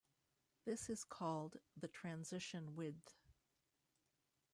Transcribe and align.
This 0.65 0.89
is 0.89 1.03
called 1.03 1.57
the 1.77 1.87
transition 1.87 2.73
width. 2.75 3.13